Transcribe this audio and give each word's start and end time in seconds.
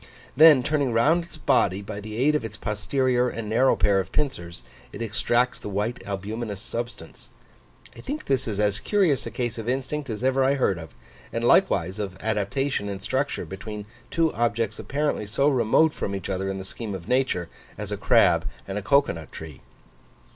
Then 0.35 0.63
turning 0.63 0.93
round 0.93 1.23
its 1.25 1.37
body, 1.37 1.83
by 1.83 1.99
the 2.01 2.15
aid 2.17 2.33
of 2.33 2.43
its 2.43 2.57
posterior 2.57 3.29
and 3.29 3.47
narrow 3.47 3.75
pair 3.75 3.99
of 3.99 4.11
pincers, 4.11 4.63
it 4.91 4.99
extracts 4.99 5.59
the 5.59 5.69
white 5.69 6.01
albuminous 6.07 6.59
substance. 6.59 7.29
I 7.95 7.99
think 8.01 8.25
this 8.25 8.47
is 8.47 8.59
as 8.59 8.79
curious 8.79 9.27
a 9.27 9.29
case 9.29 9.59
of 9.59 9.69
instinct 9.69 10.09
as 10.09 10.23
ever 10.23 10.43
I 10.43 10.55
heard 10.55 10.79
of, 10.79 10.95
and 11.31 11.43
likewise 11.43 11.99
of 11.99 12.17
adaptation 12.19 12.89
in 12.89 12.99
structure 12.99 13.45
between 13.45 13.85
two 14.09 14.33
objects 14.33 14.79
apparently 14.79 15.27
so 15.27 15.47
remote 15.47 15.93
from 15.93 16.15
each 16.15 16.29
other 16.31 16.49
in 16.49 16.57
the 16.57 16.65
scheme 16.65 16.95
of 16.95 17.07
nature, 17.07 17.47
as 17.77 17.91
a 17.91 17.95
crab 17.95 18.47
and 18.67 18.79
a 18.79 18.81
cocoa 18.81 19.13
nut 19.13 19.31
tree. 19.31 19.61